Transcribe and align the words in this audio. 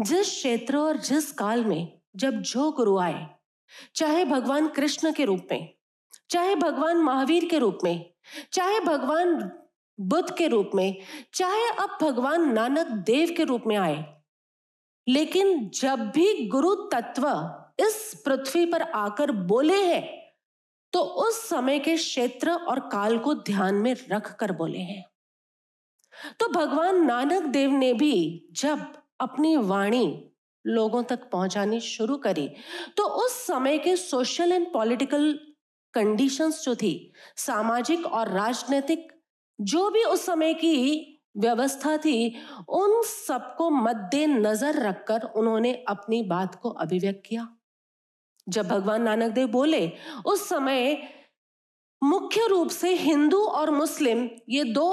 जिस 0.00 0.28
क्षेत्र 0.28 0.76
और 0.76 0.96
जिस 0.96 1.30
काल 1.32 1.64
में 1.64 2.00
जब 2.16 2.40
जो 2.42 2.70
गुरु 2.72 2.98
आए, 2.98 3.26
चाहे 3.94 4.24
भगवान 4.24 4.68
कृष्ण 4.68 5.12
के 5.12 5.24
रूप 5.24 5.46
में, 5.52 5.74
चाहे 6.30 6.54
भगवान 6.54 6.96
महावीर 6.96 7.44
के 7.44 7.58
रूप 7.58 7.78
में, 7.84 8.10
चाहे 8.52 8.80
भगवान 8.80 9.50
बुद्ध 9.98 10.36
के 10.36 10.48
रूप 10.48 10.70
में, 10.74 11.02
चाहे 11.34 11.68
अब 11.70 11.98
भगवान 12.02 12.52
नानक 12.52 12.86
देव 13.06 13.34
के 13.36 13.44
रूप 13.44 13.62
में 13.66 13.76
आए, 13.76 14.04
लेकिन 15.06 15.68
जब 15.74 16.10
भी 16.10 16.46
गुरु 16.48 16.74
तत्व 16.74 17.28
इस 17.80 18.22
पृथ्वी 18.26 18.66
पर 18.66 18.82
आकर 18.82 19.30
बोले 19.32 19.84
हैं 19.84 20.22
तो 20.92 21.00
उस 21.00 21.36
समय 21.48 21.78
के 21.78 21.96
क्षेत्र 21.96 22.50
और 22.50 22.80
काल 22.88 23.18
को 23.18 23.34
ध्यान 23.34 23.74
में 23.74 23.94
रख 24.10 24.32
कर 24.36 24.52
बोले 24.52 24.78
हैं। 24.78 25.04
तो 26.40 26.48
भगवान 26.48 27.04
नानक 27.04 27.42
देव 27.42 27.70
ने 27.70 27.92
भी 27.94 28.48
जब 28.52 28.92
अपनी 29.20 29.56
वाणी 29.56 30.32
लोगों 30.66 31.02
तक 31.02 31.30
पहुंचानी 31.30 31.80
शुरू 31.80 32.16
करी। 32.16 32.48
तो 32.96 33.04
उस 33.04 33.32
समय 33.46 33.78
के 33.78 33.96
सोशल 33.96 34.52
एंड 34.52 34.72
पॉलिटिकल 34.72 35.32
कंडीशंस 35.94 36.62
जो 36.64 36.74
थी, 36.74 37.12
सामाजिक 37.36 38.06
और 38.06 38.28
राजनीतिक, 38.28 39.12
जो 39.60 39.90
भी 39.90 40.04
उस 40.04 40.26
समय 40.26 40.54
की 40.54 41.08
व्यवस्था 41.36 41.96
थी, 41.96 42.36
उन 42.68 43.02
सबको 43.02 43.70
मद्देनजर 43.70 44.74
रखकर 44.74 45.22
उन्होंने 45.22 45.84
अपनी 45.88 46.22
बात 46.22 46.54
को 46.54 46.70
अभिव्यक्त 46.70 47.22
किया। 47.26 47.48
जब 48.48 48.68
भगवान 48.68 49.02
नानक 49.02 49.32
देव 49.32 49.48
बोले, 49.48 49.92
उस 50.26 50.48
समय 50.48 51.08
मुख्य 52.02 52.46
रूप 52.46 52.68
से 52.68 52.94
हिंदू 52.94 53.44
और 53.44 53.70
मुस्लिम 53.70 54.28
ये 54.48 54.64
दो 54.64 54.88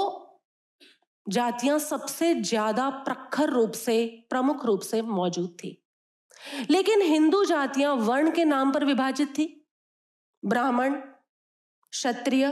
जातियाँ 1.30 1.78
सबसे 1.78 2.34
ज़्यादा 2.34 2.88
प्रखर 2.90 3.50
रूप 3.50 3.72
से, 3.72 4.26
प्रमुख 4.30 4.64
रूप 4.64 4.80
से 4.80 5.02
मौजूद 5.02 5.56
थी। 5.64 5.76
लेकिन 6.70 7.02
हिंदू 7.02 7.44
जातियाँ 7.44 7.94
वर्ण 7.94 8.30
के 8.30 8.44
नाम 8.44 8.72
पर 8.72 8.84
विभाजित 8.84 9.28
थी। 9.28 9.46
ब्राह्मण, 10.42 10.94
क्षत्रिय, 11.92 12.46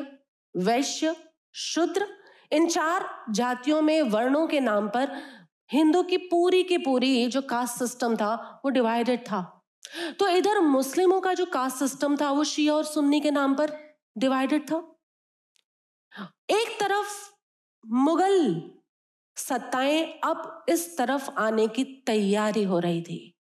वैश्य, 0.55 1.15
शूद्र, 1.55 2.07
इन 2.53 2.69
चार 2.69 3.09
जातियों 3.31 3.81
में 3.83 4.03
वर्णों 4.03 4.47
के 4.47 4.61
नाम 4.61 4.89
पर 4.89 5.17
हिंदू 5.71 6.03
की 6.03 6.17
पूरी 6.17 6.63
की 6.63 6.79
पूरी 6.79 7.27
जो 7.27 7.43
कास्ट 7.43 7.79
सिस्टम 7.79 8.17
था, 8.17 8.61
वो 8.65 8.71
डिवाइडेड 8.71 9.21
था। 9.21 9.41
तो 10.19 10.29
इधर 10.29 10.61
मुस्लिमों 10.61 11.21
का 11.21 11.35
जो 11.35 11.47
कास्ट 11.47 11.77
सिस्टम 11.77 12.17
था, 12.17 12.31
वो 12.31 12.45
शिया 12.45 12.75
और 12.75 12.85
सुन्नी 12.85 13.21
के 13.21 13.31
नाम 13.31 13.55
पर 13.55 13.73
डिवाइडेड 14.19 14.71
था। 14.71 14.79
एक 16.51 16.79
तरफ़ 16.81 17.28
मुगल 17.87 18.63
सत्ताएँ 19.37 20.21
अब 20.25 20.65
इस 20.69 20.99
तरफ़ 20.99 21.31
आने 21.31 21.69
की 21.69 21.85
तैयारी 21.85 22.63
हो 22.65 22.79
रही 22.79 23.03
थी। 23.03 23.35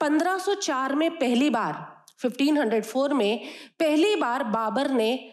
1504 0.00 0.94
में 0.94 1.10
पहली 1.18 1.50
बार 1.50 2.04
1504 2.18 3.12
में 3.12 3.48
पहली 3.78 4.16
बार 4.16 4.44
बाबर 4.44 4.90
ने 4.90 5.32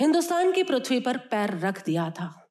हिंदुस्तान 0.00 0.52
की 0.52 0.62
पृथ्वी 0.62 1.00
पर 1.00 1.16
पैर 1.16 1.58
रख 1.58 1.84
दिया 1.84 2.10
था। 2.10 2.48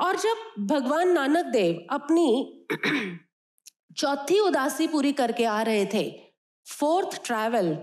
और 0.00 0.16
जब 0.16 0.66
भगवान 0.66 1.08
नानक 1.08 1.46
देव 1.46 1.86
अपनी 1.90 2.60
चौथी 3.96 4.38
उदासी 4.38 4.86
पूरी 4.86 5.12
करके 5.12 5.44
आ 5.44 5.62
रहे 5.62 5.86
थे, 5.86 6.32
फोर्थ 6.66 7.26
ट्रैवल 7.26 7.76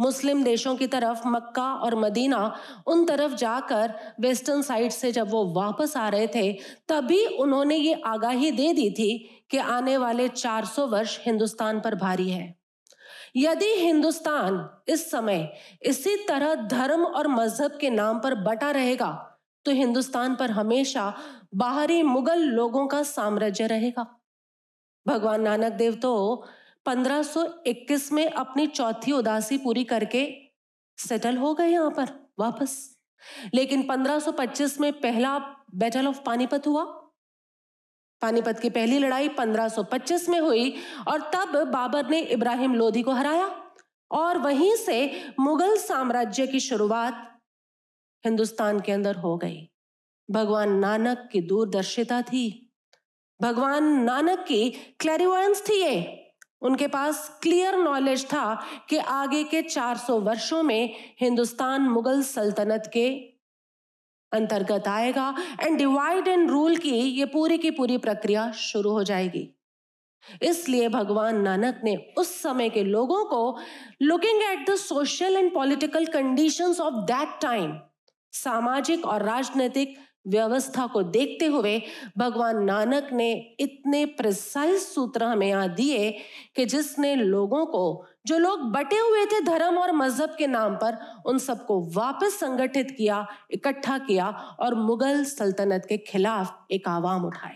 मुस्लिम 0.00 0.42
देशों 0.44 0.74
की 0.76 0.86
तरफ़ 0.86 1.26
मक्का 1.28 1.72
और 1.74 1.94
मदीना, 1.94 2.54
उन 2.86 3.04
तरफ़ 3.06 3.34
जाकर 3.34 3.94
वेस्टर्न 4.20 4.62
साइड 4.62 4.90
से 4.90 5.12
जब 5.12 5.30
वो 5.30 5.44
वापस 5.54 5.96
आ 5.96 6.08
रहे 6.08 6.26
थे, 6.26 6.52
तभी 6.88 7.24
उन्होंने 7.26 7.76
ये 7.76 8.00
आगाही 8.06 8.50
दे 8.50 8.72
दी 8.72 8.90
थी 8.90 9.18
कि 9.50 9.58
आने 9.58 9.96
वाले 9.96 10.28
400 10.28 10.86
वर्ष 10.86 11.18
हिंदुस्तान 11.26 11.80
पर 11.80 11.94
भारी 11.94 12.30
है। 12.30 12.54
यदि 13.36 13.66
हिंदुस्तान 13.76 14.68
इस 14.88 15.10
समय 15.10 15.48
इसी 15.82 16.16
तरह 16.28 16.54
धर्म 16.68 17.04
और 17.04 17.28
मज़हब 17.28 17.76
के 17.80 17.90
नाम 17.90 18.18
पर 18.20 18.34
बटा 18.42 18.70
रहेगा 18.70 19.10
तो 19.66 19.72
हिंदुस्तान 19.72 20.34
पर 20.34 20.50
हमेशा 20.50 21.12
बाहरी 21.54 22.02
मुगल 22.02 22.38
लोगों 22.38 22.86
का 22.86 23.02
साम्राज्य 23.02 23.66
रहेगा। 23.66 24.06
भगवान 25.06 25.42
नानक 25.42 25.72
देव 25.72 25.94
तो 25.94 26.12
1521 26.86 28.12
में 28.12 28.30
अपनी 28.30 28.66
चौथी 28.66 29.12
उदासी 29.12 29.58
पूरी 29.58 29.84
करके 29.84 30.36
सेटल 30.98 31.36
हो 31.36 31.54
गए 31.54 31.68
यहाँ 31.68 31.90
पर, 31.90 32.30
वापस। 32.38 32.98
लेकिन 33.54 33.82
1525 33.82 34.80
में 34.80 35.00
पहला 35.00 35.38
बैटल 35.74 36.06
ऑफ़ 36.06 36.20
पानीपत 36.22 36.66
हुआ। 36.66 36.84
पानीपत 38.20 38.58
की 38.60 38.70
पहली 38.70 38.98
लड़ाई 38.98 39.28
1525 39.28 40.28
में 40.28 40.40
हुई 40.40 40.76
और 41.08 41.20
तब 41.20 41.70
बाबर 41.72 42.08
ने 42.08 42.20
इब्राहिम 42.20 42.74
लोधी 42.74 43.02
को 43.02 43.10
हराया 43.10 43.70
और 44.10 44.38
वहीं 44.38 44.76
से 44.76 45.28
मुगल 45.40 45.76
साम्राज्य 45.76 46.46
की 46.46 46.60
शुरुआत 46.60 47.40
हिंदुस्तान 48.24 48.80
के 48.80 48.92
अंदर 48.92 49.16
हो 49.16 49.36
गई। 49.36 49.70
भगवान 50.30 50.72
नानक 50.72 51.28
की 51.32 51.40
दूरदर्शिता 51.40 52.22
थी। 52.22 52.72
भगवान 53.42 53.84
नानक 53.84 54.38
की 54.38 54.70
क्लैरिवेंस 54.70 55.62
थी 55.68 55.82
ये। 55.82 56.29
उनके 56.62 56.86
पास 56.86 57.38
क्लियर 57.42 57.76
नॉलेज 57.76 58.24
था 58.24 58.62
कि 58.88 58.96
आगे 58.96 59.44
के 59.44 59.62
400 59.62 60.18
वर्षों 60.20 60.62
में 60.62 60.94
हिंदुस्तान 61.20 61.82
मुगल 61.82 62.22
सल्तनत 62.22 62.90
के 62.92 63.08
अंतर्गत 64.32 64.88
आएगा 64.88 65.34
एंड 65.60 65.78
डिवाइड 65.78 66.28
एंड 66.28 66.50
रूल 66.50 66.76
की 66.76 66.90
ये 66.90 67.24
पूरी 67.24 67.58
की 67.58 67.70
पूरी 67.70 67.96
प्रक्रिया 67.98 68.50
शुरू 68.52 68.90
हो 68.90 69.02
जाएगी। 69.04 69.48
इसलिए 70.42 70.88
भगवान 70.88 71.40
नानक 71.40 71.80
ने 71.84 71.96
उस 72.18 72.34
समय 72.42 72.68
के 72.70 72.82
लोगों 72.84 73.24
को 73.24 73.58
looking 74.02 74.42
at 74.42 74.70
the 74.70 74.74
social 74.74 75.36
and 75.36 75.52
political 75.54 76.06
conditions 76.06 76.80
of 76.80 76.94
that 77.04 77.38
time 77.42 77.78
सामाजिक 78.32 79.06
और 79.06 79.22
राजनीतिक 79.22 79.96
व्यवस्था 80.26 80.86
को 80.86 81.02
देखते 81.02 81.46
हुए 81.46 81.82
भगवान 82.18 82.62
नानक 82.64 83.08
ने 83.12 83.32
इतने 83.60 84.04
प्रिसाइज 84.06 84.80
सूत्र 84.80 85.24
हमें 85.24 85.46
यहाँ 85.46 85.68
दिए 85.68 86.10
कि 86.56 86.66
जिसने 86.66 87.14
लोगों 87.14 87.64
को, 87.66 88.06
जो 88.26 88.38
लोग 88.38 88.60
बटे 88.72 88.98
हुए 88.98 89.24
थे 89.26 89.40
धर्म 89.40 89.78
और 89.78 89.92
मज़हब 89.92 90.34
के 90.38 90.46
नाम 90.46 90.74
पर, 90.74 90.98
उन 91.26 91.38
सबको 91.38 91.80
वापस 91.94 92.38
संगठित 92.40 92.90
किया, 92.90 93.26
इकट्ठा 93.50 93.98
किया 93.98 94.28
और 94.60 94.74
मुगल 94.74 95.24
सल्तनत 95.24 95.86
के 95.88 95.98
खिलाफ 95.98 96.66
एक 96.70 96.88
आवाम 96.88 97.24
उठाए 97.24 97.54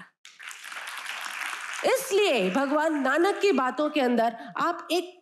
इसलिए 1.86 2.50
भगवान 2.50 3.00
नानक 3.00 3.38
की 3.40 3.52
बातों 3.52 3.90
के 3.90 4.00
अंदर 4.00 4.36
आप 4.56 4.88
एक 4.90 5.12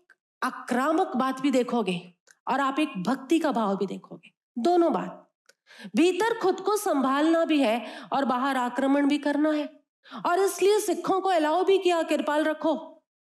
आक्रामक 0.42 1.12
बात 1.16 1.40
भी 1.40 1.50
देखोगे 1.50 2.00
और 2.48 2.60
आप 2.60 2.78
एक 2.78 2.92
भक्ति 3.02 3.38
का 3.38 3.52
भाव 3.52 3.76
भी 3.76 3.86
देखोगे। 3.86 4.30
दोनों 4.58 4.92
बात। 4.92 5.21
भीतर 5.96 6.38
खुद 6.38 6.60
को 6.60 6.76
संभालना 6.76 7.44
भी 7.44 7.60
है 7.60 7.84
और 8.12 8.24
बाहर 8.24 8.56
आक्रमण 8.56 9.08
भी 9.08 9.18
करना 9.18 9.52
है। 9.52 9.68
और 10.26 10.40
इसलिए 10.40 10.78
सिखों 10.80 11.20
को 11.20 11.28
अलाउ 11.28 11.64
भी 11.64 11.78
किया, 11.78 12.02
कृपाल 12.02 12.44
रखो। 12.44 12.74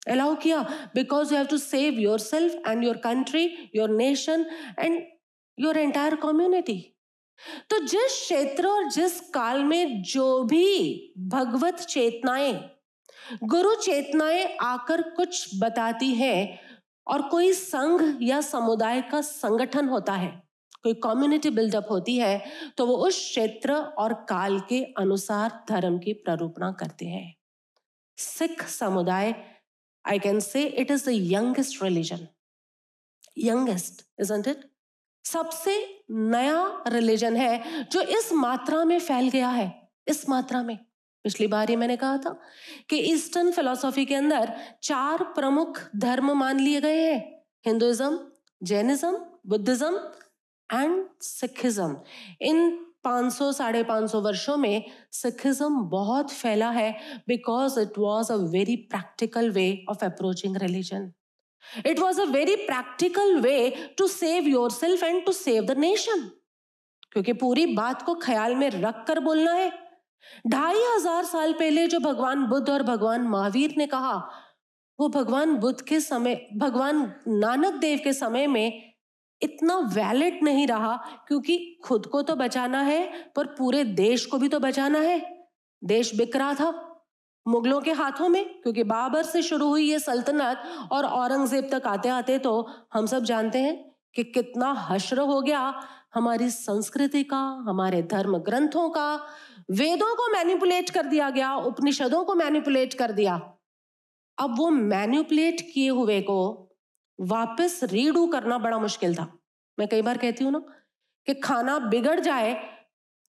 अलाउ 0.08 0.34
किया 0.36 0.60
because 0.94 1.32
you 1.32 1.38
have 1.38 1.46
to 1.46 1.56
save 1.58 1.98
yourself 2.18 2.68
and 2.68 2.84
your 2.84 2.96
country 2.96 3.44
your 3.76 3.90
nation 3.90 4.46
and 4.78 5.02
your 5.58 5.78
entire 5.78 6.14
community 6.14 6.78
तो 7.70 7.78
जिस 7.78 8.12
क्षेत्र 8.12 8.66
और 8.66 8.88
जिस 8.90 9.20
काल 9.30 9.62
में 9.64 10.02
जो 10.02 10.42
भी 10.44 11.14
भगवत 11.28 11.80
चेतनाएँ, 11.80 12.54
गुरु 13.44 13.74
चेतनाएँ 13.74 14.56
आकर 14.60 15.02
कुछ 15.10 15.48
बताती 15.60 16.12
हैं 16.14 16.58
और 17.06 17.22
कोई 17.22 17.52
संघ 17.52 18.18
या 18.22 18.40
समुदाय 18.40 19.00
का 19.02 19.20
संगठन 19.20 19.88
होता 19.88 20.12
है 20.12 20.30
कोई 20.84 20.94
कम्युनिटी 20.94 21.50
बिल्डअप 21.50 21.86
होती 21.90 22.16
है 22.16 22.44
तो 22.76 22.86
वो 22.86 22.96
उस 23.06 23.18
क्षेत्र 23.20 23.74
और 23.74 24.12
काल 24.28 24.58
के 24.60 24.82
अनुसार 24.98 25.60
धर्म 25.68 25.98
की 25.98 26.12
प्ररूपणा 26.12 26.70
करते 26.72 27.06
हैं। 27.06 27.34
सिख 28.18 28.62
समुदाय 28.68 29.34
I 30.04 30.18
can 30.18 30.40
say 30.40 30.64
it 30.64 30.90
is 30.90 31.06
the 31.06 31.12
youngest 31.12 31.82
religion 31.82 32.26
youngest 33.38 34.04
isn't 34.20 34.48
it 34.48 34.68
सबसे 35.24 35.72
नया 36.10 36.84
रिलीजन 36.88 37.36
है, 37.36 37.84
जो 37.84 38.00
इस 38.00 38.32
मात्रा 38.32 38.84
में 38.84 38.98
फैल 38.98 39.28
गया 39.28 39.48
है। 39.48 39.66
इस 40.08 40.28
मात्रा 40.28 40.62
में। 40.62 40.76
पिछली 41.24 41.46
बार 41.46 41.70
ही 41.70 41.76
मैंने 41.76 41.96
कहा 41.96 42.16
था 42.18 42.30
कि 42.90 42.98
ईस्टर्न 43.12 43.50
फिलोसॉफी 43.52 44.04
के 44.06 44.14
अंदर 44.14 44.52
चार 44.82 45.22
प्रमुख 45.34 45.80
धर्म 45.96 46.32
मान 46.32 46.60
लिए 46.60 46.80
गए 46.80 47.02
हैं। 47.02 47.20
Hinduism 47.66 48.18
Jainism 48.62 49.12
Buddhism 49.46 49.98
and 50.72 51.04
Sikhism 51.22 51.96
in 52.42 52.78
500 53.06 53.52
साढ़े 53.52 53.82
पाँच 53.82 54.10
सौ 54.10 54.20
वर्षों 54.20 54.56
में 54.56 54.84
सिखिज्म 55.12 55.82
बहुत 55.88 56.32
फैला 56.32 56.70
है 56.70 56.90
because 57.28 57.80
it 57.80 57.98
was 57.98 58.32
a 58.32 58.36
very 58.36 58.76
practical 58.76 59.50
way 59.50 59.84
of 59.88 60.04
approaching 60.04 60.56
religion 60.56 61.12
it 61.86 61.98
was 61.98 62.20
a 62.20 62.24
very 62.24 62.56
practical 62.56 63.36
way 63.40 63.70
to 63.98 64.06
save 64.06 64.48
yourself 64.70 65.02
and 65.02 65.24
to 65.24 65.32
save 65.32 65.64
the 65.64 65.78
nation 65.78 66.30
क्योंकि 67.12 67.32
पूरी 67.32 67.66
बात 67.66 68.02
को 68.02 68.14
ख्याल 68.14 68.54
में 68.54 68.70
रख 68.70 69.04
कर 69.06 69.20
बोलना 69.20 69.52
है। 69.52 69.70
ढाई 70.46 70.82
हज़ार 70.84 71.24
साल 71.24 71.52
पहले 71.52 71.86
जो 71.86 71.98
भगवान 72.00 72.44
बुद्ध 72.46 72.68
और 72.70 72.82
भगवान 72.82 73.22
महावीर 73.22 73.74
ने 73.78 73.86
कहा, 73.86 74.14
वो 74.98 75.08
भगवान 75.08 75.54
बुद्ध 75.54 75.80
के 75.80 76.00
समय, 76.00 76.48
भगवान 76.56 77.14
नानक 77.28 77.74
देव 77.74 78.00
के 78.04 78.12
समय 78.12 78.46
में 78.46 78.87
इतना 79.42 79.76
वैलिड 79.94 80.42
नहीं 80.42 80.66
रहा 80.66 80.96
क्योंकि 81.28 81.58
खुद 81.84 82.06
को 82.06 82.22
तो 82.22 82.36
बचाना 82.36 82.80
है, 82.80 83.30
पर 83.36 83.46
पूरे 83.48 83.84
देश 83.84 84.26
को 84.26 84.38
भी 84.38 84.48
तो 84.48 84.60
बचाना 84.60 84.98
है। 85.00 85.20
देश 85.82 86.14
बिक 86.14 86.36
रहा 86.36 86.54
था 86.54 86.84
मुगलों 87.46 87.80
के 87.80 87.92
हाथों 87.92 88.28
में, 88.28 88.44
क्योंकि 88.62 88.82
बाबर 88.84 89.22
से 89.22 89.42
शुरू 89.42 89.68
हुई 89.68 89.84
ये 89.84 89.98
सल्तनत 89.98 90.62
और 90.92 91.04
औरंगज़ेब 91.04 91.68
तक 91.72 91.86
आते 91.86 92.08
आते 92.08 92.38
तो 92.38 92.68
हम 92.94 93.06
सब 93.06 93.24
जानते 93.24 93.58
हैं 93.58 93.76
कि 94.16 94.24
कितना 94.24 94.72
हश्र 94.80 95.20
हो 95.20 95.40
गया 95.42 95.60
हमारी 96.14 96.48
संस्कृति 96.50 97.22
का, 97.22 97.38
हमारे 97.68 98.02
धर्म 98.02 98.36
ग्रंथों 98.38 98.88
का। 98.90 99.14
वेदों 99.70 100.14
को 100.16 100.30
मैनिपुलेट 100.32 100.90
कर 100.90 101.06
दिया 101.06 101.30
गया, 101.30 101.54
उपनिषदों 101.56 102.22
को 102.24 102.34
मैनिपुलेट 102.34 102.94
कर 102.94 103.12
दिया। 103.12 103.34
अब 104.38 104.54
वो 104.58 104.68
मैनिपुलेट 104.70 105.60
किए 105.74 105.88
हुए 105.90 106.20
को 106.20 106.67
वापस 107.18 107.80
रीडू 107.84 108.26
करना 108.26 108.58
बड़ा 108.58 108.78
मुश्किल 108.78 109.14
था। 109.14 109.26
मैं 109.78 109.88
कई 109.88 110.02
बार 110.02 110.18
कहती 110.18 110.44
हूँ 110.44 110.52
ना 110.52 110.62
कि 111.26 111.34
खाना 111.34 111.78
बिगड़ 111.80 112.18
जाए 112.20 112.54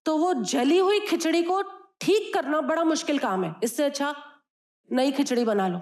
तो 0.06 0.18
वो 0.18 0.34
जली 0.46 0.78
हुई 0.78 1.00
खिचड़ी 1.00 1.42
को 1.44 1.62
ठीक 2.02 2.34
करना 2.34 2.62
बड़ा 2.64 2.84
मुश्किल 2.86 3.18
काम 3.20 3.44
है। 3.44 3.54
इससे 3.64 3.84
अच्छा 3.84 4.14
नई 4.90 5.12
खिचड़ी 5.12 5.44
बना 5.46 5.68
लो, 5.68 5.82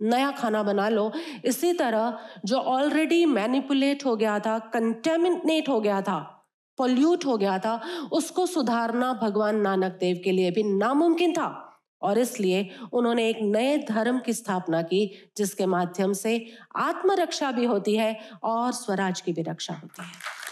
नया 0.00 0.30
खाना 0.32 0.62
बना 0.62 0.88
लो। 0.88 1.10
इसी 1.44 1.72
तरह 1.72 2.18
जो 2.44 2.58
ऑलरेडी 2.58 3.24
मैनिपुलेट 3.26 4.04
हो 4.04 4.16
गया 4.16 4.38
था 4.40 4.58
कंटेमिनेट 4.74 5.68
हो 5.68 5.80
गया 5.80 6.00
था 6.02 6.18
पोल्यूट 6.78 7.24
हो 7.26 7.36
गया 7.36 7.58
था, 7.58 7.80
उसको 8.12 8.46
सुधारना 8.46 9.12
भगवान 9.12 9.60
नानक 9.60 9.92
देव 10.00 10.20
के 10.24 10.32
लिए 10.32 10.50
भी 10.50 10.62
नामुमकिन 10.70 11.32
था। 11.32 11.48
और 12.04 12.18
इसलिए 12.18 12.68
उन्होंने 12.92 13.28
एक 13.28 13.38
नए 13.42 13.76
धर्म 13.78 14.18
की 14.18 14.32
स्थापना 14.32 14.82
की, 14.82 15.10
जिसके 15.36 15.66
माध्यम 15.66 16.12
से 16.12 16.46
आत्मरक्षा 16.76 17.52
भी 17.52 17.64
होती 17.64 17.96
है 17.96 18.16
और 18.44 18.72
स्वराज 18.72 19.20
की 19.20 19.32
भी 19.32 19.42
रक्षा 19.42 19.74
होती 19.74 20.02
है। 20.02 20.43